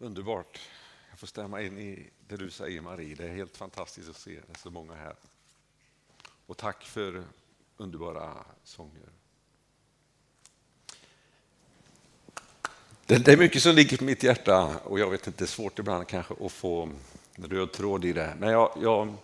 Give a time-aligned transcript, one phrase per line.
[0.00, 0.60] Underbart.
[1.10, 3.14] Jag får stämma in i det du säger Marie.
[3.14, 5.16] Det är helt fantastiskt att se så många här.
[6.46, 7.24] Och tack för
[7.76, 9.08] underbara sånger.
[13.06, 15.78] Det, är mycket som ligger på mitt hjärta och jag vet inte, det är svårt
[15.78, 16.90] ibland kanske att få
[17.36, 18.36] röd tråd i det.
[18.38, 19.14] Men jag, jag,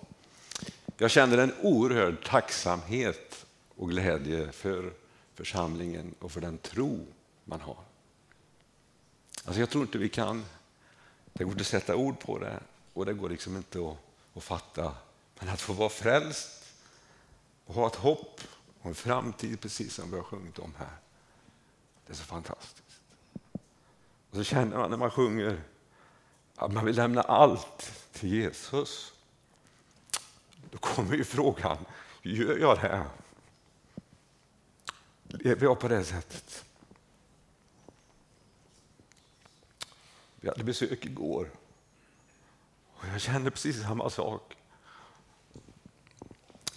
[0.96, 3.46] jag känner en oerhörd tacksamhet
[3.76, 4.92] och glädje för
[5.34, 7.06] församlingen och för den tro
[7.44, 7.78] man har.
[9.44, 10.44] Alltså jag tror inte vi kan,
[11.34, 12.60] det går inte att sätta ord på det
[12.92, 13.96] och det går liksom inte att,
[14.34, 14.94] att fatta.
[15.38, 16.64] Men att få vara frälst
[17.66, 18.40] och ha ett hopp
[18.80, 20.96] och en framtid precis som vi har sjungit om här.
[22.06, 23.00] Det är så fantastiskt.
[24.30, 25.62] Och så känner man när man sjunger
[26.56, 29.12] att man vill lämna allt till Jesus.
[30.70, 31.76] Då kommer ju frågan,
[32.22, 33.06] gör jag det?
[35.26, 36.64] Lever jag på det sättet?
[40.44, 41.50] Vi hade besök igår
[42.94, 44.56] och jag kände precis samma sak.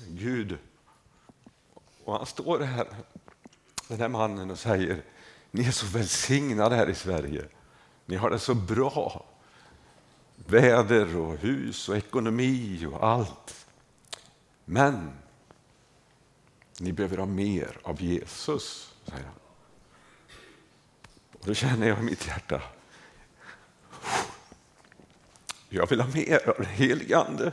[0.08, 0.58] Gud,
[2.04, 2.88] och han står här,
[3.88, 5.04] den här mannen, och säger
[5.52, 7.46] ni är så välsignade här i Sverige.
[8.06, 9.26] Ni har det så bra.
[10.36, 13.68] Väder och hus och ekonomi och allt.
[14.66, 15.12] Men
[16.80, 19.40] ni behöver ha mer av Jesus, säger han.
[21.34, 22.62] Och då känner jag i mitt hjärta,
[25.70, 27.52] jag vill ha mer av den helige Ande.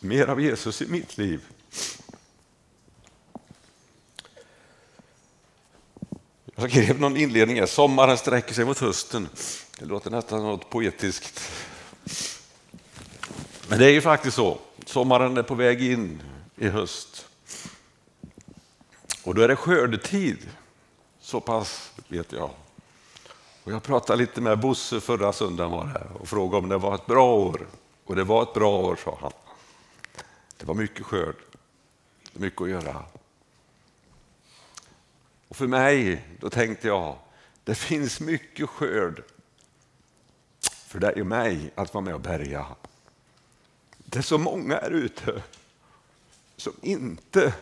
[0.00, 1.40] Mer av Jesus i mitt liv.
[6.54, 9.28] Jag skrev någon inledning här, sommaren sträcker sig mot hösten.
[9.78, 11.50] Det låter nästan något poetiskt.
[13.68, 16.22] Men det är ju faktiskt så, sommaren är på väg in
[16.56, 17.26] i höst.
[19.22, 20.38] Och då är det skördetid,
[21.20, 22.50] så pass vet jag.
[23.66, 26.94] Och jag pratade lite med Bosse förra söndagen var här och frågade om det var
[26.94, 27.66] ett bra år.
[28.04, 29.32] Och det var ett bra år, sa han.
[30.56, 31.36] Det var mycket skörd,
[32.32, 33.04] mycket att göra.
[35.48, 37.18] Och för mig, då tänkte jag,
[37.64, 39.22] det finns mycket skörd
[40.86, 42.66] för dig och mig att vara med och bärga.
[43.96, 45.42] Det är så många här ute
[46.56, 47.54] som inte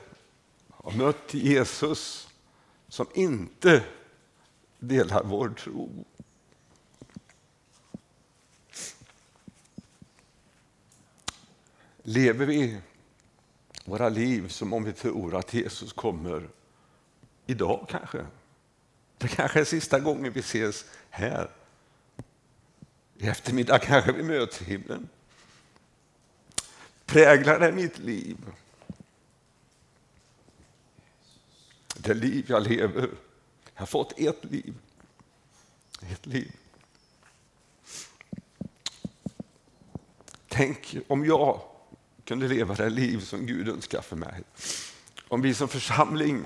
[0.71, 2.29] har mött Jesus,
[2.89, 3.83] som inte
[4.89, 6.05] delar vår tro.
[12.03, 12.81] Lever vi
[13.85, 16.49] våra liv som om vi tror att Jesus kommer
[17.47, 18.27] idag kanske?
[19.19, 21.51] Det kanske är sista gången vi ses här.
[23.17, 25.09] I eftermiddag kanske vi möts i himlen.
[27.07, 28.37] Präglar det mitt liv?
[31.97, 33.11] Det liv jag lever
[33.75, 34.75] jag har fått ett liv.
[36.01, 36.53] Ett liv.
[40.49, 41.61] Tänk om jag
[42.25, 44.43] kunde leva det liv som Gud önskar för mig.
[45.29, 46.45] Om vi som församling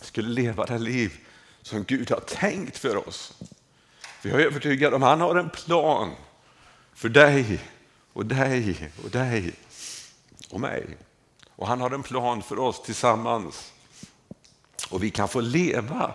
[0.00, 1.18] skulle leva det liv
[1.62, 3.38] som Gud har tänkt för oss.
[4.22, 6.10] Jag är övertygad om att han har en plan
[6.94, 7.60] för dig
[8.12, 9.52] och dig och dig
[10.50, 10.96] och mig.
[11.48, 13.72] Och han har en plan för oss tillsammans.
[14.90, 16.14] Och vi kan få leva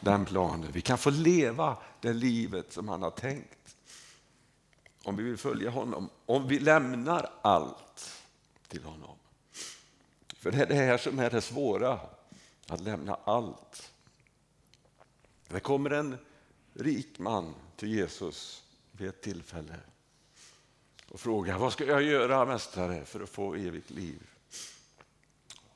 [0.00, 0.72] den planen.
[0.72, 3.76] Vi kan få leva det livet som han har tänkt.
[5.04, 8.22] Om vi vill följa honom, om vi lämnar allt
[8.68, 9.16] till honom.
[10.28, 12.00] För det är det här som är det svåra,
[12.66, 13.92] att lämna allt.
[15.48, 16.18] Det kommer en
[16.74, 18.62] rik man till Jesus
[18.92, 19.76] vid ett tillfälle
[21.08, 24.26] och frågar vad ska jag göra mästare för att få evigt liv?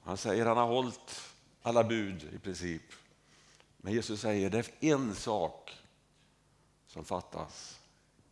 [0.03, 1.21] Han säger han har hållit
[1.63, 2.83] alla bud i princip.
[3.85, 5.79] Men Jesus säger det är en sak
[6.87, 7.81] som fattas.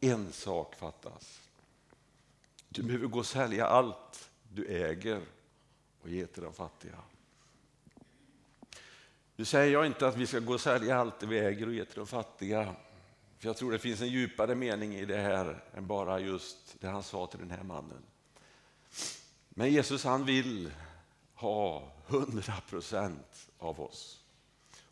[0.01, 1.41] En sak fattas.
[2.69, 5.23] Du behöver gå och sälja allt du äger
[6.03, 6.99] och ge till de fattiga.
[9.37, 11.85] Nu säger jag inte att vi ska gå och sälja allt vi äger och ge
[11.85, 12.75] till de fattiga.
[13.39, 16.89] För Jag tror det finns en djupare mening i det här än bara just det
[16.89, 18.03] han sa till den här mannen.
[19.49, 20.73] Men Jesus han vill
[21.35, 24.22] ha hundra procent av oss.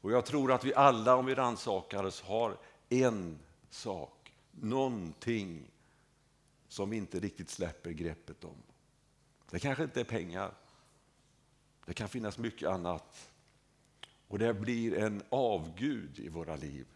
[0.00, 2.56] Och jag tror att vi alla, om vi rannsakar oss, har
[2.88, 3.38] en
[3.70, 5.70] sak, någonting
[6.68, 8.62] som vi inte riktigt släpper greppet om.
[9.50, 10.54] Det kanske inte är pengar.
[11.86, 13.30] Det kan finnas mycket annat.
[14.28, 16.86] Och det blir en avgud i våra liv.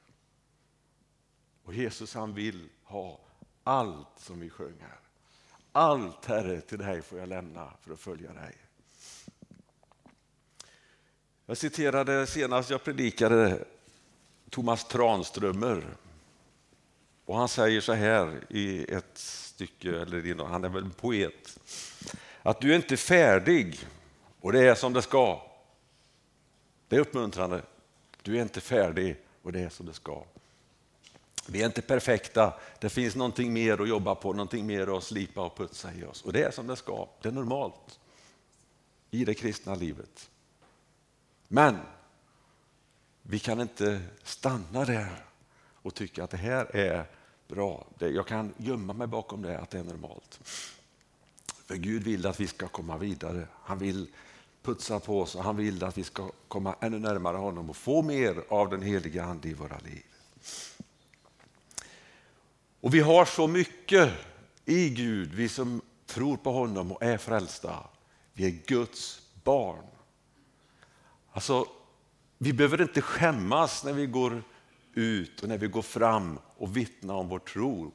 [1.64, 3.20] Och Jesus han vill ha
[3.64, 4.98] allt som vi sjöng här.
[5.72, 8.63] Allt Herre till dig får jag lämna för att följa dig.
[11.46, 13.64] Jag citerade senast jag predikade
[14.50, 15.85] Thomas Tranströmer.
[17.25, 21.58] Och han säger så här i ett stycke, eller han är väl en poet,
[22.43, 23.79] att du är inte färdig
[24.41, 25.43] och det är som det ska.
[26.88, 27.62] Det är uppmuntrande.
[28.23, 30.25] Du är inte färdig och det är som det ska.
[31.46, 32.55] Vi är inte perfekta.
[32.81, 36.23] Det finns någonting mer att jobba på, någonting mer att slipa och putsa i oss.
[36.23, 37.08] Och det är som det ska.
[37.23, 37.99] Det är normalt
[39.11, 40.31] i det kristna livet.
[41.49, 41.79] Men
[43.23, 45.25] vi kan inte stanna där
[45.82, 47.11] och tycka att det här är
[47.49, 47.87] bra.
[47.99, 50.41] Jag kan gömma mig bakom det, att det är normalt.
[51.67, 53.46] För Gud vill att vi ska komma vidare.
[53.52, 54.08] Han vill
[54.62, 58.02] putsa på oss och han vill att vi ska komma ännu närmare honom och få
[58.02, 60.05] mer av den heliga Ande i våra liv.
[62.81, 64.12] Och vi har så mycket
[64.64, 67.87] i Gud, vi som tror på honom och är frälsta.
[68.32, 69.85] Vi är Guds barn.
[71.34, 71.66] Alltså,
[72.38, 74.42] vi behöver inte skämmas när vi går
[74.94, 77.92] ut och när vi går fram och vittnar om vår tro.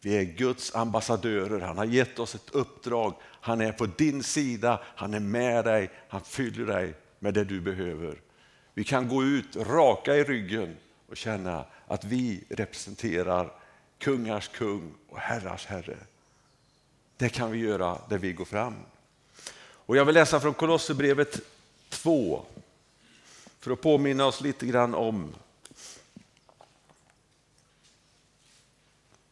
[0.00, 1.60] Vi är Guds ambassadörer.
[1.60, 3.14] Han har gett oss ett uppdrag.
[3.22, 7.60] Han är på din sida, han är med dig, han fyller dig med det du
[7.60, 8.20] behöver.
[8.74, 10.76] Vi kan gå ut raka i ryggen
[11.08, 13.52] och känna att vi representerar
[13.98, 15.96] kungars kung och herrars herre.
[17.16, 18.74] Det kan vi göra där vi går fram.
[19.60, 21.40] Och jag vill läsa från Kolosserbrevet
[21.88, 22.46] 2
[23.60, 25.34] för att påminna oss lite grann om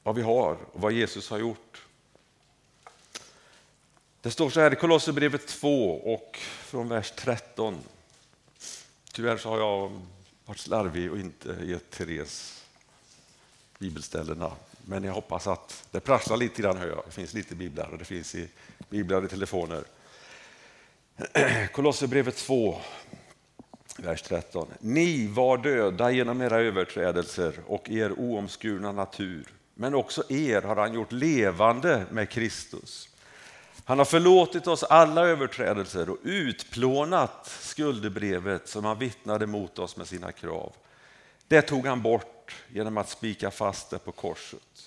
[0.03, 1.83] vad vi har och vad Jesus har gjort.
[4.21, 7.79] Det står så här i Kolosserbrevet 2 och från vers 13.
[9.13, 10.01] Tyvärr så har jag
[10.45, 12.65] varit slarvig och inte gett Therese
[13.79, 14.53] bibelställena.
[14.85, 16.77] Men jag hoppas att det prasslar lite grann.
[16.77, 17.03] Hör jag.
[17.07, 18.49] Det finns lite biblar och det finns i
[18.89, 19.85] biblar i telefoner.
[21.73, 22.81] Kolosserbrevet 2,
[23.99, 24.69] vers 13.
[24.81, 29.47] Ni var döda genom era överträdelser och er oomskurna natur.
[29.75, 33.09] Men också er har han gjort levande med Kristus.
[33.85, 40.07] Han har förlåtit oss alla överträdelser och utplånat skuldebrevet som han vittnade mot oss med
[40.07, 40.73] sina krav.
[41.49, 44.86] Det tog han bort genom att spika fast det på korset.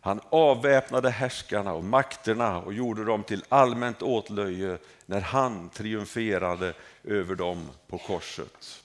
[0.00, 6.74] Han avväpnade härskarna och makterna och gjorde dem till allmänt åtlöje när han triumferade
[7.04, 8.82] över dem på korset.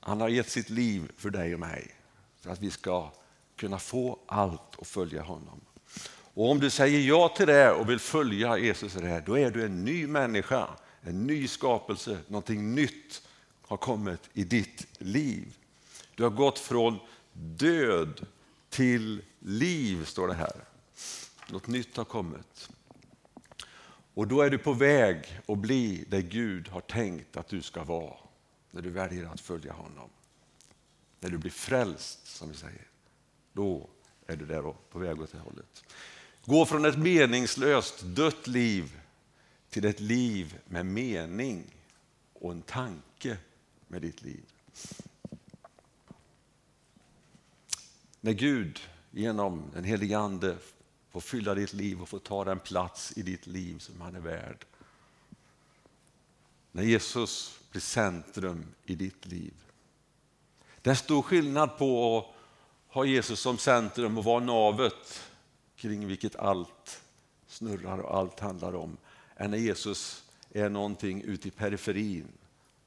[0.00, 1.94] Han har gett sitt liv för dig och mig
[2.40, 3.10] för att vi ska
[3.56, 5.60] kunna få allt och följa honom.
[6.34, 9.38] Och om du säger ja till det och vill följa Jesus i det här, då
[9.38, 10.68] är du en ny människa,
[11.00, 13.22] en ny skapelse, någonting nytt
[13.62, 15.56] har kommit i ditt liv.
[16.14, 16.98] Du har gått från
[17.38, 18.26] död
[18.68, 20.64] till liv, står det här.
[21.48, 22.70] Något nytt har kommit.
[24.14, 27.84] Och då är du på väg att bli det Gud har tänkt att du ska
[27.84, 28.16] vara
[28.70, 30.10] när du väljer att följa honom.
[31.20, 32.88] När du blir frälst, som vi säger.
[33.52, 33.88] Då
[34.26, 35.84] är du där på väg åt det hållet.
[36.44, 39.00] Gå från ett meningslöst, dött liv
[39.70, 41.64] till ett liv med mening
[42.32, 43.36] och en tanke
[43.88, 44.44] med ditt liv.
[48.26, 48.80] När Gud
[49.10, 50.56] genom den helige Ande
[51.10, 54.20] får fylla ditt liv och får ta den plats i ditt liv som han är
[54.20, 54.64] värd.
[56.72, 59.54] När Jesus blir centrum i ditt liv.
[60.82, 65.22] Det är stor skillnad på att ha Jesus som centrum och vara navet
[65.76, 67.02] kring vilket allt
[67.46, 68.96] snurrar och allt handlar om,
[69.36, 72.28] än när Jesus är någonting ute i periferin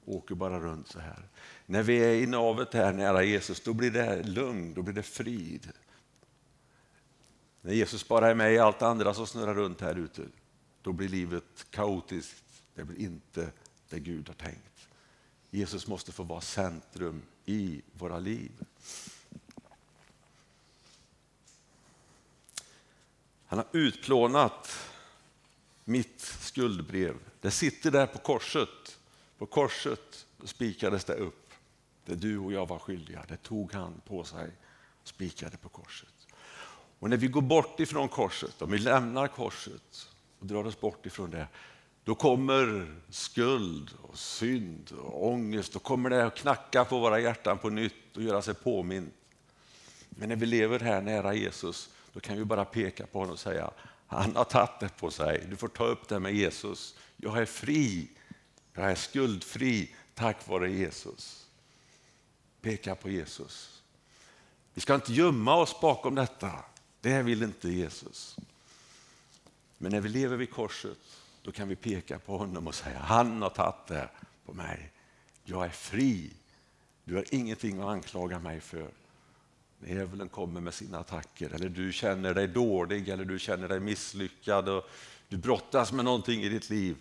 [0.10, 1.28] åker bara runt så här.
[1.66, 5.04] När vi är i navet här nära Jesus, då blir det lugn, då blir det
[5.04, 5.72] frid.
[7.62, 10.22] När Jesus bara är med i allt andra som snurrar runt här ute,
[10.82, 12.44] då blir livet kaotiskt.
[12.75, 13.51] Det blir inte
[13.89, 14.88] det Gud har tänkt.
[15.51, 18.51] Jesus måste få vara centrum i våra liv.
[23.46, 24.89] Han har utplånat
[25.86, 27.16] mitt skuldbrev.
[27.42, 28.99] Det sitter där på korset.
[29.39, 31.53] På korset spikades det upp.
[32.05, 34.48] Det du och jag var skyldiga, det tog han på sig
[35.01, 36.27] och spikade på korset.
[37.00, 41.05] Och när vi går bort ifrån korset, om vi lämnar korset och drar oss bort
[41.05, 41.48] ifrån det,
[42.03, 45.74] då kommer skuld och synd och ångest.
[45.74, 49.13] Då kommer det att knacka på våra hjärtan på nytt och göra sig påmint.
[50.10, 53.39] Men när vi lever här nära Jesus, då kan vi bara peka på honom och
[53.39, 53.72] säga,
[54.08, 55.46] han har tagit det på sig.
[55.50, 56.96] Du får ta upp det med Jesus.
[57.17, 58.10] Jag är fri.
[58.79, 61.48] Jag är skuldfri tack vare Jesus.
[62.62, 63.81] Peka på Jesus.
[64.74, 66.51] Vi ska inte gömma oss bakom detta.
[67.01, 68.38] Det vill inte Jesus.
[69.77, 70.98] Men när vi lever vid korset,
[71.43, 74.09] då kan vi peka på honom och säga, han har tagit det
[74.45, 74.91] på mig.
[75.43, 76.33] Jag är fri.
[77.03, 78.89] Du har ingenting att anklaga mig för.
[79.86, 84.69] Djävulen kommer med sina attacker eller du känner dig dålig eller du känner dig misslyckad
[84.69, 84.89] och
[85.27, 86.98] du brottas med någonting i ditt liv.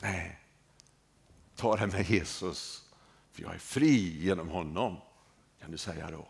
[0.00, 0.38] Nej,
[1.56, 2.84] ta det med Jesus,
[3.32, 4.96] för jag är fri genom honom,
[5.60, 6.28] kan du säga då.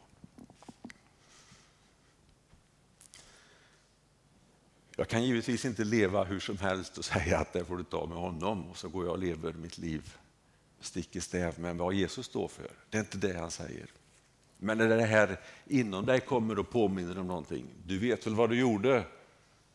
[4.96, 8.06] Jag kan givetvis inte leva hur som helst och säga att det får du ta
[8.06, 10.16] med honom och så går jag och lever mitt liv
[10.80, 12.70] stick i stäv med vad Jesus står för.
[12.90, 13.86] Det är inte det han säger.
[14.58, 17.66] Men när det här inom dig kommer och påminner om någonting.
[17.86, 19.04] Du vet väl vad du gjorde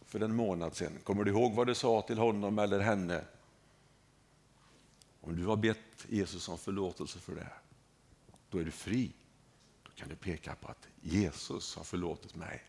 [0.05, 0.97] för en månad sedan?
[1.03, 3.21] Kommer du ihåg vad du sa till honom eller henne?
[5.25, 7.49] Om du har bett Jesus om förlåtelse för det,
[8.49, 9.11] då är du fri.
[9.83, 12.63] Då kan du peka på att Jesus har förlåtit mig.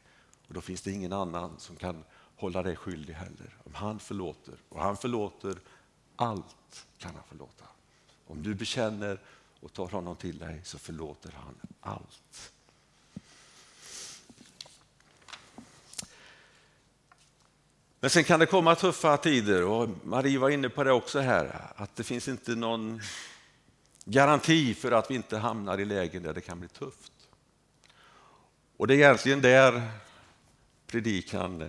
[0.49, 2.05] Och Då finns det ingen annan som kan
[2.37, 3.57] hålla dig skyldig heller.
[3.65, 5.59] Om han förlåter, och han förlåter
[6.17, 7.65] allt kan han förlåta.
[8.27, 9.21] Om du bekänner
[9.61, 12.53] och tar honom till dig så förlåter han allt.
[18.05, 21.73] Men sen kan det komma tuffa tider och Marie var inne på det också här,
[21.77, 23.01] att det finns inte någon
[24.05, 27.13] garanti för att vi inte hamnar i lägen där det kan bli tufft.
[28.77, 29.83] Och det är egentligen där
[30.87, 31.69] predikan eh,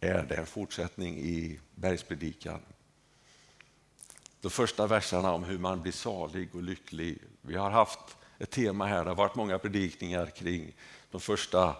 [0.00, 2.60] är, det en fortsättning i bergspredikan.
[4.40, 7.18] De första verserna om hur man blir salig och lycklig.
[7.42, 10.72] Vi har haft ett tema här, det har varit många predikningar kring
[11.10, 11.76] de första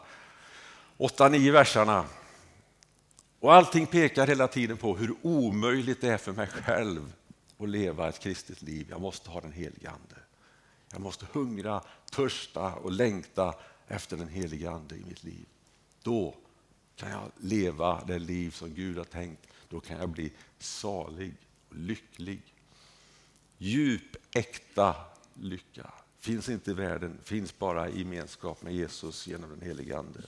[0.96, 2.04] åtta, nio verserna.
[3.40, 7.12] Och allting pekar hela tiden på hur omöjligt det är för mig själv
[7.58, 8.86] att leva ett kristet liv.
[8.90, 10.16] Jag måste ha den helige Ande.
[10.92, 13.54] Jag måste hungra, törsta och längta
[13.86, 15.46] efter den helige Ande i mitt liv.
[16.02, 16.34] Då
[16.96, 19.46] kan jag leva det liv som Gud har tänkt.
[19.68, 21.34] Då kan jag bli salig
[21.68, 22.42] och lycklig.
[23.58, 24.94] Djup, äkta
[25.34, 30.20] lycka finns inte i världen, finns bara i gemenskap med Jesus genom den helige Ande.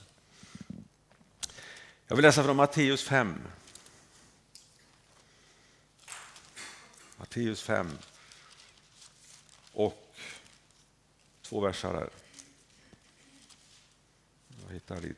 [2.11, 3.41] Jag vill läsa från Matteus 5.
[7.17, 7.97] Matteus 5
[9.71, 10.15] och
[11.41, 11.93] två versar.
[11.93, 12.09] här.
[14.65, 15.17] Jag hittar dit.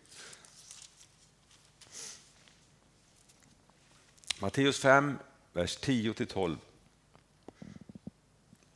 [4.39, 5.17] Matteus 5,
[5.53, 6.57] vers 10-12.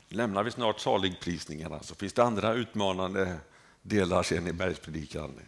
[0.08, 3.40] Lämnar vi snart saligprisningarna så finns det andra utmanande
[3.82, 5.40] delar sen i bergspredikan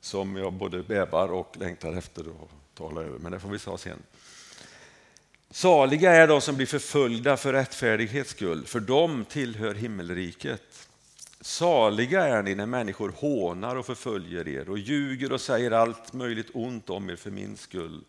[0.00, 3.78] som jag både bävar och längtar efter att tala över, men det får vi ta
[3.78, 4.02] sen.
[5.50, 10.88] Saliga är de som blir förföljda för rättfärdighets skull, för de tillhör himmelriket.
[11.40, 16.50] Saliga är ni när människor hånar och förföljer er och ljuger och säger allt möjligt
[16.52, 18.04] ont om er för min skull.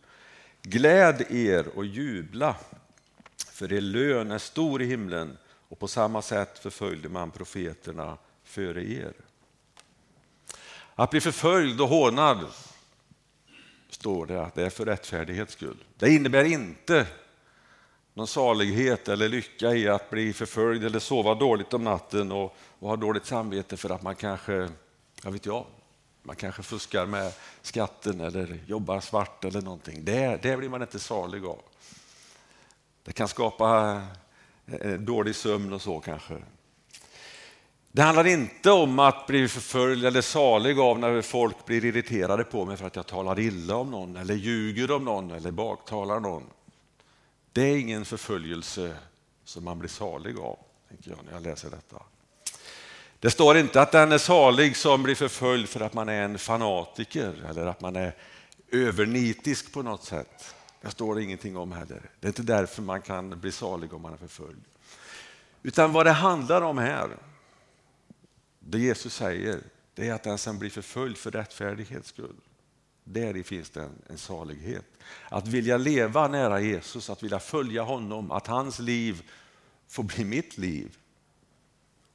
[0.62, 2.56] Gläd er och jubla,
[3.51, 5.38] för er lön är stor i himlen
[5.70, 9.13] och på samma sätt förföljde man profeterna före er.
[11.00, 12.46] Att bli förföljd och hånad,
[13.89, 15.84] står det, att det är för rättfärdighets skull.
[15.98, 17.08] Det innebär inte
[18.13, 22.89] någon salighet eller lycka i att bli förföljd eller sova dåligt om natten och, och
[22.89, 24.70] ha dåligt samvete för att man kanske,
[25.24, 25.66] jag vet jag,
[26.24, 30.06] man kanske fuskar med skatten eller jobbar svart eller någonting.
[30.06, 31.62] Det, det blir man inte salig av.
[33.04, 34.01] Det kan skapa
[34.66, 36.38] eh, dålig sömn och så kanske.
[37.91, 42.65] Det handlar inte om att bli förföljd eller salig av när folk blir irriterade på
[42.65, 46.44] mig för att jag talar illa om någon eller ljuger om någon eller baktalar någon.
[47.51, 48.96] Det är ingen förföljelse
[49.44, 52.03] som man blir salig av, tänker jag när jag läser detta.
[53.20, 56.38] Det står inte att den är salig som blir förföljd för att man är en
[56.38, 58.15] fanatiker eller att man är
[58.72, 60.56] övernitisk på något sätt.
[60.82, 62.01] Det står det ingenting om heller.
[62.20, 64.62] Det är inte därför man kan bli salig om man är förföljd.
[65.63, 67.10] Utan vad det handlar om här,
[68.69, 69.59] det Jesus säger,
[69.93, 72.36] det är att den som blir förföljd för rättfärdighets skull,
[73.03, 74.86] där finns det en, en salighet.
[75.29, 79.29] Att vilja leva nära Jesus, att vilja följa honom, att hans liv
[79.88, 80.97] får bli mitt liv.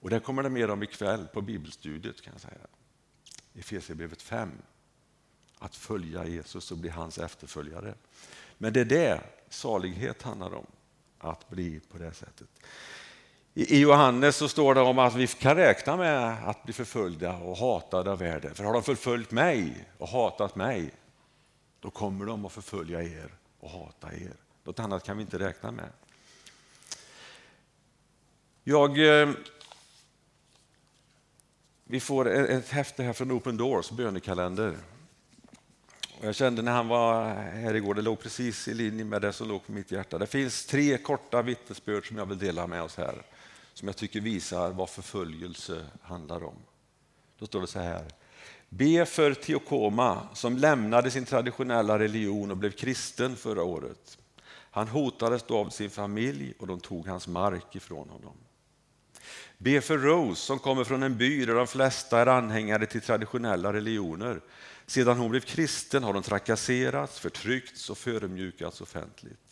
[0.00, 2.66] Och det kommer det mer om ikväll på bibelstudiet kan jag säga.
[3.52, 4.50] I Efesierbrevet 5.
[5.59, 7.94] Att följa Jesus och bli hans efterföljare.
[8.59, 10.66] Men det är det salighet handlar om,
[11.18, 12.49] att bli på det sättet.
[13.54, 17.56] I Johannes så står det om att vi kan räkna med att bli förföljda och
[17.56, 18.54] hatade av världen.
[18.54, 20.90] För har de förföljt mig och hatat mig,
[21.80, 24.32] då kommer de att förfölja er och hata er.
[24.64, 25.88] Något annat kan vi inte räkna med.
[28.64, 29.30] Jag, eh,
[31.85, 34.76] vi får ett häfte här från Open Doors bönekalender.
[36.21, 39.49] Jag kände när han var här igår, det låg precis i linje med det som
[39.49, 40.18] låg på mitt hjärta.
[40.18, 43.23] Det finns tre korta vittnesbörd som jag vill dela med oss här
[43.75, 46.57] som jag tycker visar vad förföljelse handlar om.
[47.38, 48.05] Då står det så här.
[48.69, 54.19] Be för Teokoma som lämnade sin traditionella religion och blev kristen förra året.
[54.71, 58.37] Han hotades då av sin familj och de tog hans mark ifrån honom.
[59.59, 63.73] Be för Rose som kommer från en by där de flesta är anhängare till traditionella
[63.73, 64.41] religioner.
[64.87, 69.51] Sedan hon blev kristen har hon trakasserats, förtryckts och förödmjukats offentligt.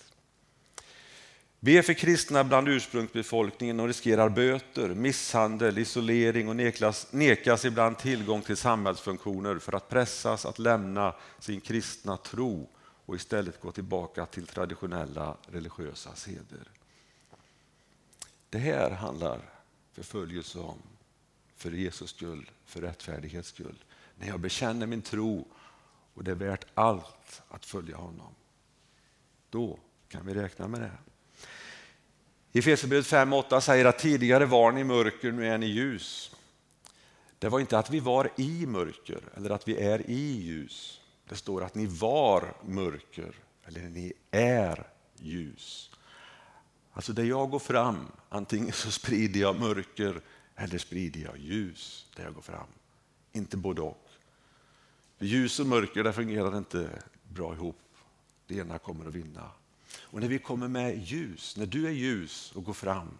[1.62, 7.98] Vi är för kristna bland ursprungsbefolkningen och riskerar böter, misshandel, isolering och nekas, nekas ibland
[7.98, 12.68] tillgång till samhällsfunktioner för att pressas att lämna sin kristna tro
[13.06, 16.68] och istället gå tillbaka till traditionella religiösa seder.
[18.50, 19.40] Det här handlar
[19.92, 20.78] förföljelse om
[21.56, 23.84] för Jesus skull, för rättfärdighets skull.
[24.18, 25.48] När jag bekänner min tro
[26.14, 28.34] och det är värt allt att följa honom.
[29.50, 31.09] Då kan vi räkna med det.
[32.52, 36.36] I Efesierbrevet 5.8 säger att tidigare var ni mörker, nu är ni ljus.
[37.38, 41.00] Det var inte att vi var i mörker eller att vi är i ljus.
[41.28, 45.90] Det står att ni var mörker eller ni är ljus.
[46.92, 50.20] Alltså där jag går fram, antingen så sprider jag mörker
[50.56, 52.66] eller sprider jag ljus där jag går fram.
[53.32, 54.08] Inte både och.
[55.18, 57.78] Ljus och mörker det fungerar inte bra ihop.
[58.46, 59.50] Det ena kommer att vinna.
[59.98, 63.18] Och när vi kommer med ljus, när du är ljus och går fram,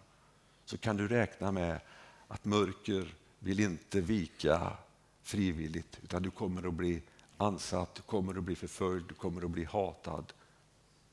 [0.65, 1.79] så kan du räkna med
[2.27, 4.77] att mörker vill inte vika
[5.23, 7.01] frivilligt, utan du kommer att bli
[7.37, 10.33] ansatt, du kommer att bli förföljd, du kommer att bli hatad.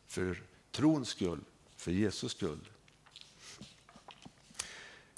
[0.06, 1.40] För trons skull,
[1.76, 2.68] för Jesus skull.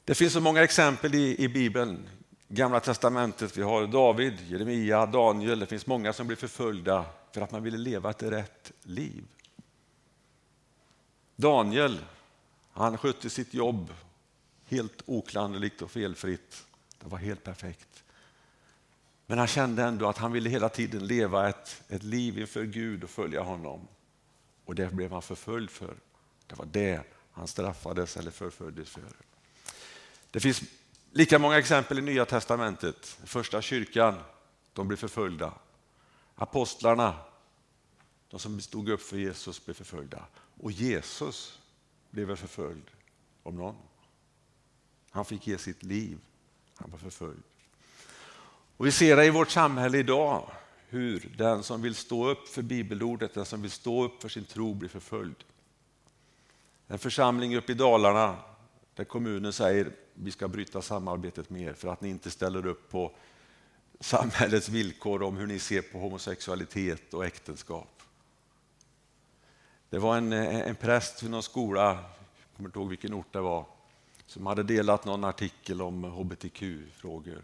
[0.04, 2.08] Det finns så många exempel i, i Bibeln.
[2.48, 5.58] Gamla testamentet, vi har David, Jeremia, Daniel.
[5.58, 9.24] Det finns många som blir förföljda för att man ville leva ett rätt liv.
[11.40, 11.98] Daniel,
[12.72, 13.94] han skötte sitt jobb
[14.64, 16.66] helt oklanderligt och felfritt.
[16.98, 18.04] Det var helt perfekt.
[19.26, 23.04] Men han kände ändå att han ville hela tiden leva ett, ett liv inför Gud
[23.04, 23.88] och följa honom.
[24.64, 25.94] Och det blev han förföljd för.
[26.46, 29.02] Det var det han straffades eller förföljdes för.
[30.30, 30.62] Det finns
[31.12, 33.18] lika många exempel i Nya testamentet.
[33.24, 34.14] Första kyrkan,
[34.72, 35.52] de blev förföljda.
[36.34, 37.14] Apostlarna,
[38.30, 40.26] de som stod upp för Jesus, blev förföljda.
[40.60, 41.58] Och Jesus
[42.10, 42.90] blev väl förföljd
[43.42, 43.76] om någon.
[45.10, 46.18] Han fick ge sitt liv.
[46.74, 47.42] Han var förföljd.
[48.76, 50.50] Och vi ser det i vårt samhälle idag,
[50.88, 54.44] hur den som vill stå upp för bibelordet, den som vill stå upp för sin
[54.44, 55.44] tro blir förföljd.
[56.86, 58.36] En församling uppe i Dalarna
[58.94, 62.90] där kommunen säger vi ska bryta samarbetet med er för att ni inte ställer upp
[62.90, 63.16] på
[64.00, 67.99] samhällets villkor om hur ni ser på homosexualitet och äktenskap.
[69.90, 73.32] Det var en, eh, en präst vid någon skola, jag kommer inte ihåg vilken ort
[73.32, 73.66] det var,
[74.26, 77.42] som hade delat någon artikel om hbtq-frågor.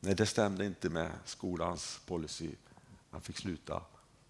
[0.00, 2.50] Nej, det stämde inte med skolans policy.
[3.10, 3.82] Han fick sluta.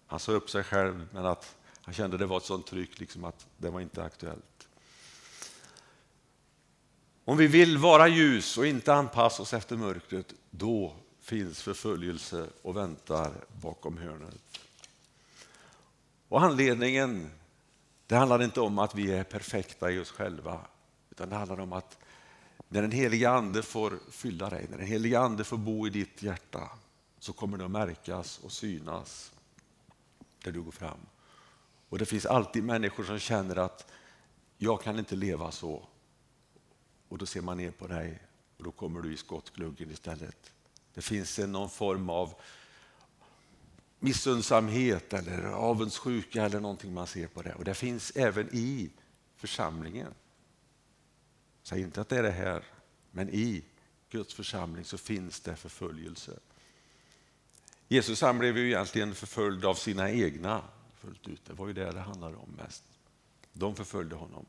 [0.07, 3.23] Han sa upp sig själv, men att han kände det var ett sånt tryck liksom
[3.23, 4.67] att det var inte aktuellt.
[7.25, 12.77] Om vi vill vara ljus och inte anpassa oss efter mörkret, då finns förföljelse och
[12.77, 13.31] väntar
[13.61, 14.59] bakom hörnet.
[16.33, 17.31] Och anledningen,
[18.07, 20.61] det handlar inte om att vi är perfekta i oss själva,
[21.11, 21.97] utan det handlar om att
[22.69, 26.23] när den heliga ande får fylla dig, när den heliga ande får bo i ditt
[26.23, 26.69] hjärta,
[27.19, 29.33] så kommer det att märkas och synas
[30.43, 30.97] där du går fram.
[31.89, 33.91] Och det finns alltid människor som känner att
[34.57, 35.87] jag kan inte leva så.
[37.09, 38.19] Och då ser man ner på dig
[38.57, 40.53] och då kommer du i skottgluggen istället.
[40.93, 42.33] Det finns någon form av
[44.03, 47.53] missundsamhet eller avundsjuka eller någonting man ser på det.
[47.53, 48.89] Och det finns även i
[49.35, 50.13] församlingen.
[51.63, 52.63] Säg inte att det är det här,
[53.11, 53.63] men i
[54.09, 56.39] Guds församling så finns det förföljelse.
[57.87, 60.61] Jesus han blev ju egentligen förföljd av sina egna
[60.97, 61.45] fullt ut.
[61.45, 62.83] Det var ju det det handlade om mest.
[63.53, 64.45] De förföljde honom.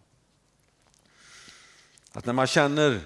[2.12, 3.00] Att när man känner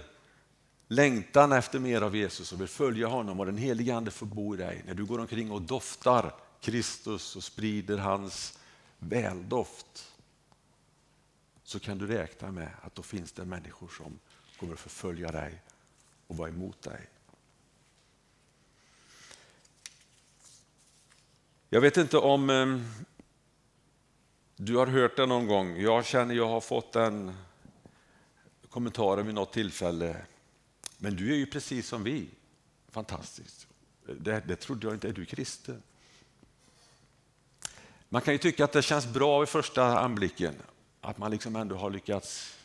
[0.88, 4.54] längtan efter mer av Jesus och vill följa honom och den helige Ande får bo
[4.54, 8.58] i dig, när du går omkring och doftar Kristus och sprider hans
[8.98, 10.12] väldoft,
[11.62, 14.18] så kan du räkna med att då finns det människor som
[14.58, 15.62] kommer att förfölja dig
[16.26, 17.08] och vara emot dig.
[21.70, 22.84] Jag vet inte om ehm,
[24.56, 25.80] du har hört det någon gång.
[25.80, 27.36] Jag känner jag har fått den
[28.70, 30.16] kommentaren vid något tillfälle.
[30.98, 32.28] Men du är ju precis som vi.
[32.88, 33.66] Fantastiskt.
[34.06, 35.08] Det, det trodde jag inte.
[35.08, 35.82] Är du kristen?
[38.08, 40.54] Man kan ju tycka att det känns bra vid första anblicken.
[41.00, 42.58] Att man liksom ändå har lyckats.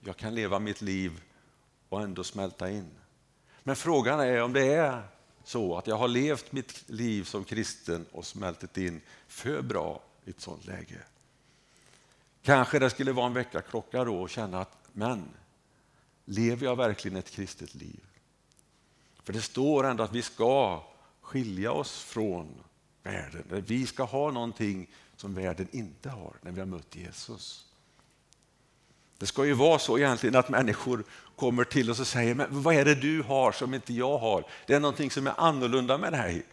[0.00, 1.20] Jag kan leva mitt liv
[1.88, 2.90] och ändå smälta in.
[3.62, 5.02] Men frågan är om det är
[5.44, 10.30] så att jag har levt mitt liv som kristen och smältit in för bra i
[10.30, 10.98] ett sådant läge.
[12.42, 15.28] Kanske det skulle vara en väckarklocka då och känna att men,
[16.30, 18.00] lever jag verkligen ett kristet liv?
[19.22, 20.84] För det står ändå att vi ska
[21.20, 22.54] skilja oss från
[23.02, 23.64] världen.
[23.66, 27.66] Vi ska ha någonting som världen inte har när vi har mött Jesus.
[29.18, 31.04] Det ska ju vara så egentligen att människor
[31.36, 34.44] kommer till oss och säger, men vad är det du har som inte jag har?
[34.66, 36.46] Det är någonting som är annorlunda med dig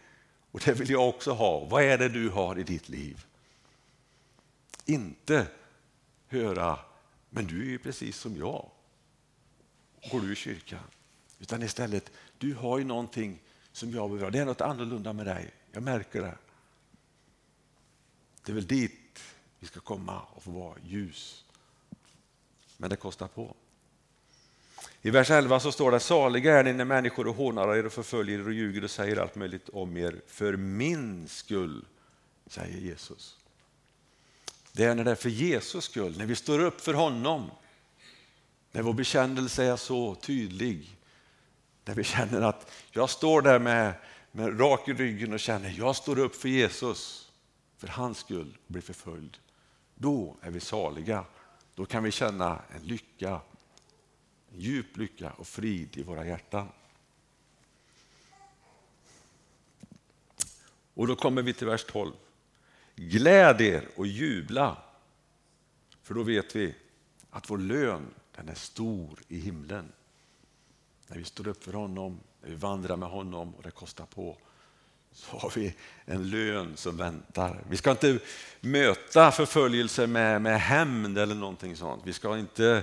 [0.50, 1.64] och det vill jag också ha.
[1.64, 3.26] Vad är det du har i ditt liv?
[4.84, 5.46] Inte
[6.28, 6.78] höra,
[7.30, 8.70] men du är ju precis som jag.
[10.10, 10.80] Går du i kyrkan?
[11.38, 13.40] Utan istället, du har ju någonting
[13.72, 14.30] som jag behöver.
[14.30, 15.50] Det är något annorlunda med dig.
[15.72, 16.38] Jag märker det.
[18.44, 19.20] Det är väl dit
[19.58, 21.44] vi ska komma och få vara ljus.
[22.76, 23.54] Men det kostar på.
[25.02, 28.38] I vers 11 så står det saliga är ni när människor hånar er och förföljer
[28.38, 31.84] er och ljuger och säger allt möjligt om er för min skull,
[32.46, 33.38] säger Jesus.
[34.72, 37.50] Det är när det är för Jesus skull, när vi står upp för honom,
[38.72, 40.98] när vår bekännelse är så tydlig,
[41.84, 43.94] när vi känner att jag står där med,
[44.32, 47.32] med rak i ryggen och känner jag står upp för Jesus,
[47.76, 49.38] för hans skull och blir förföljd.
[49.94, 51.24] Då är vi saliga.
[51.74, 53.40] Då kan vi känna en lycka,
[54.52, 56.68] en djup lycka och frid i våra hjärtan.
[60.94, 62.12] Och då kommer vi till vers 12.
[62.96, 64.82] Gläd er och jubla,
[66.02, 66.74] för då vet vi
[67.30, 69.92] att vår lön den är stor i himlen.
[71.08, 74.36] När vi står upp för honom, när vi vandrar med honom och det kostar på,
[75.12, 75.74] så har vi
[76.04, 77.64] en lön som väntar.
[77.68, 78.18] Vi ska inte
[78.60, 82.02] möta förföljelse med, med hämnd eller någonting sånt.
[82.06, 82.82] Vi ska inte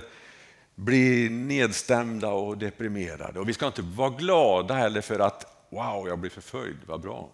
[0.74, 3.40] bli nedstämda och deprimerade.
[3.40, 7.30] Och vi ska inte vara glada heller för att wow, jag blir förföljd, vad bra.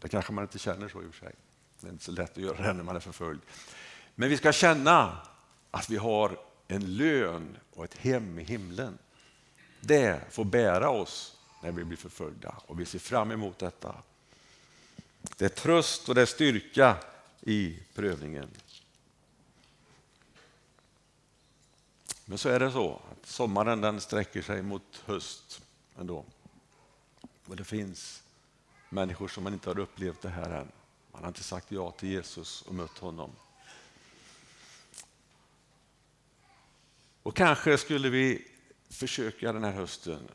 [0.00, 1.34] Det kanske man inte känner så i och för sig.
[1.80, 3.40] Det är inte så lätt att göra det när man är förföljd.
[4.14, 5.18] Men vi ska känna
[5.70, 8.98] att vi har en lön och ett hem i himlen.
[9.80, 13.94] Det får bära oss när vi blir förföljda och vi ser fram emot detta.
[15.36, 16.96] Det är tröst och det är styrka
[17.40, 18.50] i prövningen.
[22.24, 25.62] Men så är det så att sommaren den sträcker sig mot höst
[25.98, 26.24] ändå.
[27.46, 28.22] Och det finns
[28.88, 30.68] människor som man inte har upplevt det här än.
[31.12, 33.30] Man har inte sagt ja till Jesus och mött honom.
[37.24, 38.48] Och kanske skulle vi
[38.90, 40.28] försöka den här hösten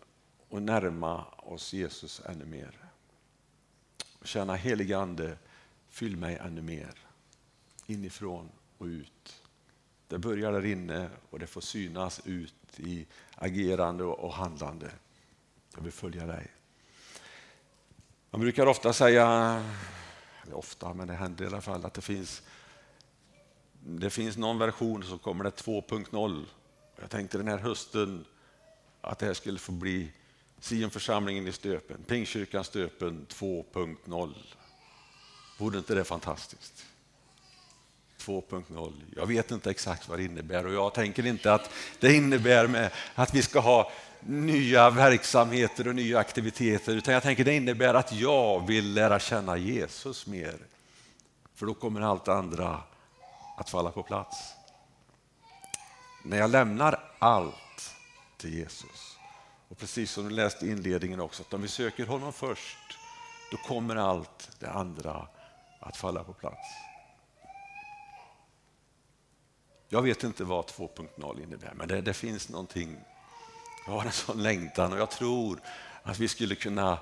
[0.49, 2.77] och närma oss Jesus ännu mer.
[4.19, 5.37] Och känna helig ande,
[5.89, 6.93] fyll mig ännu mer.
[7.85, 9.43] Inifrån och ut.
[10.07, 14.91] Det börjar där inne och det får synas ut i agerande och handlande.
[15.75, 16.47] Jag vill följa dig.
[18.31, 19.65] Man brukar ofta säga
[20.51, 22.43] ofta, men det händer i alla fall, att det finns,
[23.81, 26.45] det finns någon version som kommer det 2.0.
[27.01, 28.25] Jag tänkte den här hösten
[29.01, 30.11] att det här skulle få bli
[30.61, 34.33] Sionförsamlingen i Stöpen, Pingstkyrkan Stöpen 2.0.
[35.57, 36.85] Vore inte det fantastiskt?
[38.19, 38.93] 2.0.
[39.15, 42.91] Jag vet inte exakt vad det innebär och jag tänker inte att det innebär med
[43.15, 48.13] att vi ska ha nya verksamheter och nya aktiviteter utan jag tänker det innebär att
[48.13, 50.55] jag vill lära känna Jesus mer.
[51.55, 52.81] För då kommer allt andra
[53.57, 54.58] att falla på plats.
[56.29, 57.95] När jag lämnar allt
[58.37, 59.17] till Jesus
[59.67, 62.77] och precis som du läste i inledningen också att om vi söker honom först
[63.51, 65.27] då kommer allt det andra
[65.79, 66.67] att falla på plats.
[69.87, 72.97] Jag vet inte vad 2.0 innebär men det, det finns någonting
[73.85, 75.59] jag har en sån längtan och jag tror
[76.03, 76.99] att vi skulle kunna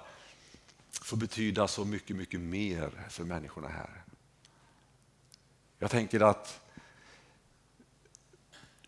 [0.91, 4.03] få betyda så mycket, mycket mer för människorna här.
[5.79, 6.66] Jag tänker att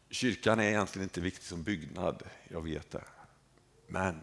[0.10, 3.04] kyrkan är egentligen inte viktig som byggnad, jag vet det.
[3.88, 4.22] Men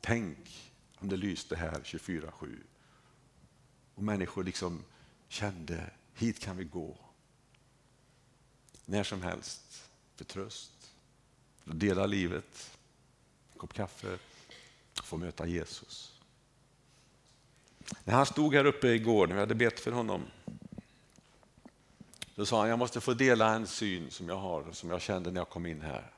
[0.00, 2.56] tänk om det lyste här 24-7
[3.94, 4.84] och människor liksom
[5.28, 6.96] kände, hit kan vi gå.
[8.84, 10.90] När som helst, för tröst,
[11.64, 12.78] för att dela livet,
[13.52, 14.18] en kopp kaffe,
[14.94, 16.20] få möta Jesus.
[18.04, 20.22] När han stod här uppe igår, när vi hade bett för honom,
[22.38, 25.30] då sa han, jag måste få dela en syn som jag har, som jag kände
[25.30, 26.10] när jag kom in här.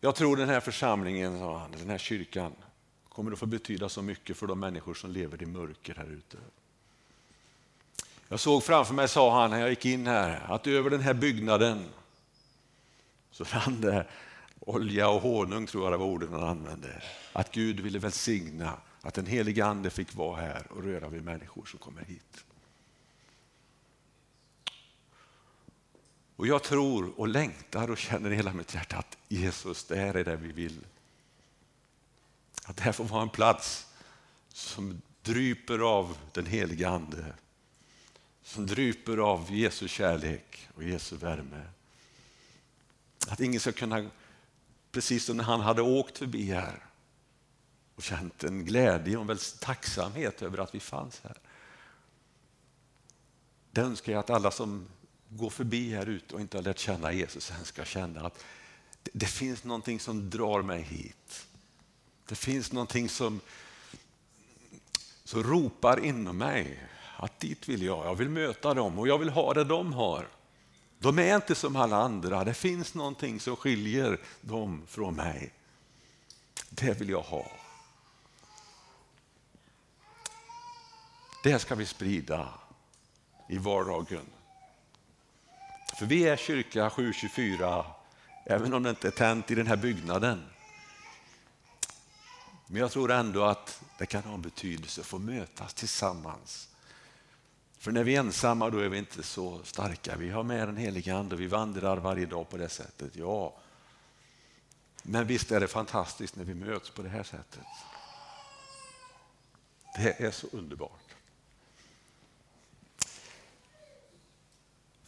[0.00, 2.52] Jag tror den här församlingen, sa han, den här kyrkan,
[3.08, 6.36] kommer att få betyda så mycket för de människor som lever i mörker här ute.
[8.28, 11.14] Jag såg framför mig, sa han när jag gick in här, att över den här
[11.14, 11.84] byggnaden
[13.30, 14.06] så rann det
[14.60, 17.02] olja och honung, tror jag det var orden han använde.
[17.32, 18.72] Att Gud ville välsigna
[19.08, 22.44] att den helige Ande fick vara här och röra vid människor som kommer hit.
[26.36, 30.14] Och jag tror och längtar och känner i hela mitt hjärta att Jesus, det här
[30.14, 30.80] är det vi vill.
[32.64, 33.86] Att det här får vara en plats
[34.48, 37.34] som dryper av den helige Ande.
[38.42, 41.62] Som dryper av Jesu kärlek och Jesu värme.
[43.28, 44.10] Att ingen ska kunna,
[44.92, 46.87] precis som när han hade åkt förbi här
[47.98, 51.36] och känt en glädje och en tacksamhet över att vi fanns här.
[53.70, 54.86] Det önskar jag att alla som
[55.28, 58.44] går förbi här ute och inte har lärt känna Jesus än ska känna att
[59.12, 61.46] det, finns någonting som drar mig hit.
[62.28, 63.40] Det finns någonting som,
[65.24, 68.06] som ropar inom mig att dit vill jag.
[68.06, 70.28] Jag vill möta dem och jag vill ha det de har.
[70.98, 72.44] De är inte som alla andra.
[72.44, 75.52] Det finns någonting som skiljer dem från mig.
[76.70, 77.50] Det vill jag ha.
[81.48, 82.48] Det ska vi sprida
[83.48, 84.26] i vardagen.
[85.98, 87.84] För vi är kyrka 724,
[88.44, 90.44] även om det inte är tänt i den här byggnaden.
[92.66, 96.68] Men jag tror ändå att det kan ha en betydelse att få mötas tillsammans.
[97.78, 100.16] För när vi är ensamma då är vi inte så starka.
[100.16, 103.16] Vi har med den heliga Ande och vi vandrar varje dag på det sättet.
[103.16, 103.56] Ja,
[105.02, 107.66] men visst är det fantastiskt när vi möts på det här sättet.
[109.96, 111.07] Det är så underbart.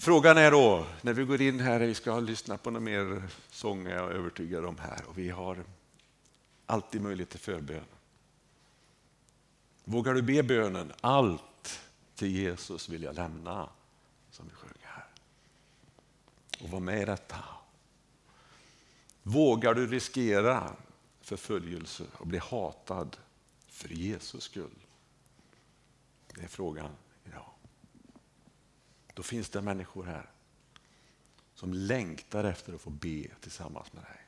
[0.03, 3.91] Frågan är då, när vi går in här, vi ska lyssna på några mer sånger
[3.91, 5.65] jag är övertygad om här och vi har
[6.67, 7.85] alltid möjlighet till förbön.
[9.85, 11.81] Vågar du be bönen, allt
[12.15, 13.69] till Jesus vill jag lämna,
[14.31, 15.07] som vi sjöng här.
[16.61, 17.45] Och vara med i detta.
[19.23, 20.77] Vågar du riskera
[21.21, 23.17] förföljelse och bli hatad
[23.67, 24.87] för Jesus skull?
[26.35, 26.91] Det är frågan.
[29.15, 30.31] Då finns det människor här
[31.55, 34.21] som längtar efter att få be tillsammans med dig.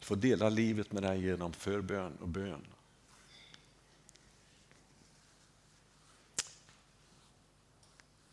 [0.00, 2.66] Få dela livet med dig genom förbön och bön.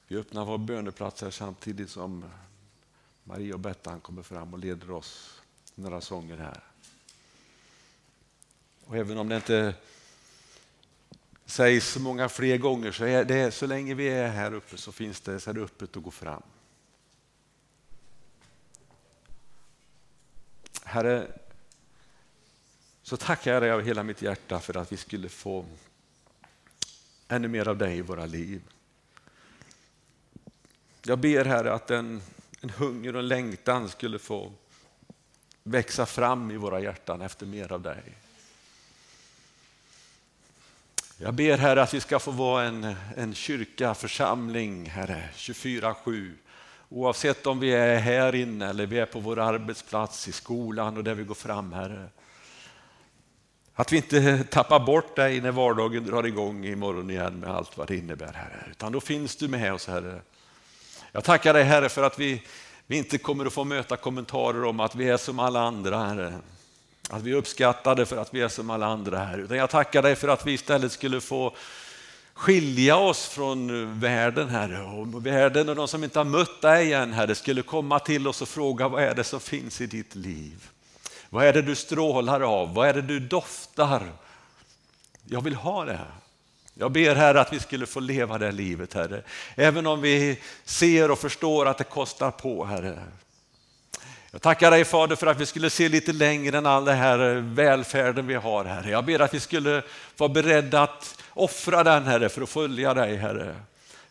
[0.08, 2.26] Vi öppnar vår böneplats här samtidigt som
[3.24, 5.42] Maria och Bettan kommer fram och leder oss
[5.76, 6.64] några sånger här.
[8.86, 9.76] Och även om det inte
[11.52, 15.22] sägs många fler gånger så är det så länge vi är här uppe så finns
[15.22, 16.44] det så är det öppet att gå fram.
[20.84, 21.28] Herre,
[23.04, 25.66] så tackar jag dig av hela mitt hjärta för att vi skulle få
[27.28, 28.62] ännu mer av dig i våra liv.
[31.02, 32.22] Jag ber Herre att en,
[32.62, 34.52] en hunger och en längtan skulle få
[35.64, 38.21] växa fram i våra hjärtan efter mer av dig.
[41.24, 46.34] Jag ber Herre att vi ska få vara en, en kyrka, församling, Herre, 24-7.
[46.90, 51.04] Oavsett om vi är här inne eller vi är på vår arbetsplats, i skolan och
[51.04, 52.08] där vi går fram, Herre.
[53.74, 57.88] Att vi inte tappar bort dig när vardagen drar igång imorgon igen med allt vad
[57.88, 58.68] det innebär, Herre.
[58.72, 60.22] Utan då finns du med oss, Herre.
[61.12, 62.44] Jag tackar dig, Herre, för att vi,
[62.88, 66.34] vi inte kommer att få möta kommentarer om att vi är som alla andra, Herre.
[67.12, 69.38] Att vi är uppskattade för att vi är som alla andra här.
[69.38, 71.56] Utan jag tackar dig för att vi istället skulle få
[72.34, 74.82] skilja oss från världen, Herre.
[74.82, 78.42] Och världen och de som inte har mött dig än, Herre, skulle komma till oss
[78.42, 80.70] och fråga vad är det som finns i ditt liv?
[81.30, 82.74] Vad är det du strålar av?
[82.74, 84.12] Vad är det du doftar?
[85.26, 86.00] Jag vill ha det.
[86.74, 89.24] Jag ber Herre att vi skulle få leva det livet, Herre.
[89.56, 93.04] Även om vi ser och förstår att det kostar på, Herre.
[94.34, 97.36] Jag tackar dig Fader för att vi skulle se lite längre än all den här
[97.36, 98.90] eh, välfärden vi har Herre.
[98.90, 99.84] Jag ber att vi skulle
[100.18, 103.56] vara beredda att offra den Herre för att följa dig Herre.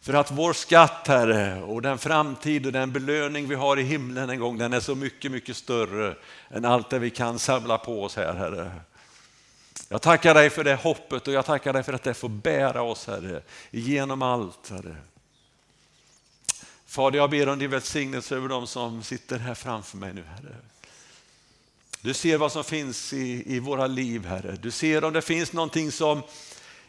[0.01, 4.31] För att vår skatt Herre och den framtid och den belöning vi har i himlen
[4.31, 6.15] en gång den är så mycket, mycket större
[6.51, 8.71] än allt det vi kan samla på oss här Herre.
[9.89, 12.83] Jag tackar dig för det hoppet och jag tackar dig för att det får bära
[12.83, 14.97] oss Herre genom allt Herre.
[16.90, 20.55] Fader, jag ber om din välsignelse över dem som sitter här framför mig nu, Herre.
[22.00, 24.57] Du ser vad som finns i, i våra liv, Herre.
[24.62, 26.22] Du ser om det finns någonting som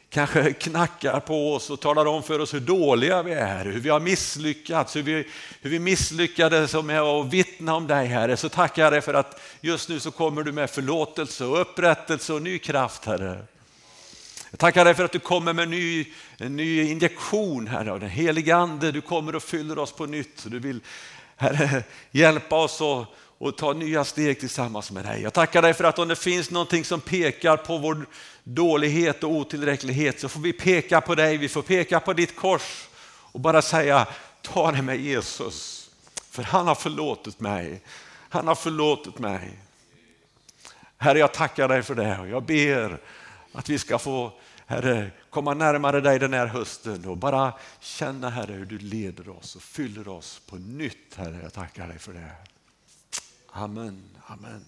[0.09, 3.89] kanske knackar på oss och talar om för oss hur dåliga vi är, hur vi
[3.89, 5.27] har misslyckats, hur vi,
[5.61, 8.37] hur vi misslyckades med att vittna om dig Herre.
[8.37, 12.33] Så tackar jag dig för att just nu så kommer du med förlåtelse och upprättelse
[12.33, 13.45] och ny kraft Herre.
[14.51, 16.05] Jag tackar dig för att du kommer med en ny,
[16.37, 18.91] en ny injektion här av den helige Ande.
[18.91, 20.43] Du kommer och fyller oss på nytt.
[20.45, 20.79] Du vill
[21.35, 23.05] Herre, hjälpa oss och,
[23.37, 25.21] och ta nya steg tillsammans med dig.
[25.21, 28.05] Jag tackar dig för att om det finns någonting som pekar på vår
[28.43, 32.87] dålighet och otillräcklighet så får vi peka på dig, vi får peka på ditt kors
[33.07, 34.07] och bara säga
[34.41, 35.89] ta det med Jesus.
[36.31, 37.81] För han har förlåtit mig.
[38.29, 39.51] Han har förlåtit mig.
[40.97, 42.97] Herre, jag tackar dig för det och jag ber
[43.51, 44.31] att vi ska få
[44.71, 49.55] Herre, komma närmare dig den här hösten och bara känna Herre hur du leder oss
[49.55, 51.15] och fyller oss på nytt.
[51.15, 52.31] Herre, jag tackar dig för det.
[53.51, 54.03] Amen.
[54.25, 54.65] Amen.